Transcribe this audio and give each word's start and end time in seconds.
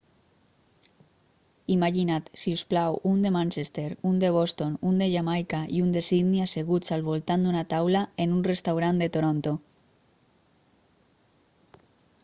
imagina't 1.73 2.29
si 2.43 2.53
us 2.57 2.63
plau 2.71 2.97
un 3.09 3.19
de 3.25 3.31
manchester 3.35 3.85
un 4.13 4.17
de 4.23 4.31
boston 4.37 4.79
un 4.93 4.97
de 5.03 5.09
jamaica 5.13 5.59
i 5.81 5.83
un 5.89 5.93
de 5.97 6.03
sydney 6.09 6.43
asseguts 6.47 6.95
al 6.97 7.07
voltant 7.11 7.45
d'una 7.47 7.63
taula 7.77 8.03
en 8.27 8.35
un 8.39 8.43
restaurant 8.51 9.05
de 9.05 9.11
toronto 9.19 9.55